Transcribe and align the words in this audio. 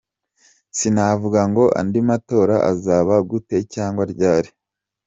Sinavuga 0.77 1.41
ngo 1.49 1.63
andi 1.79 1.99
matora 2.09 2.55
azaba 2.71 3.13
gute 3.29 3.57
cyangwa 3.73 4.03
ryari. 4.13 4.49